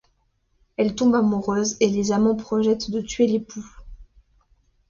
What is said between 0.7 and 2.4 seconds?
Elle tombe amoureuse et les amants